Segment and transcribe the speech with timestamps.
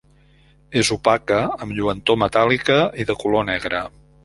[0.81, 3.87] És opaca, amb lluentor metàl·lica i de color negre.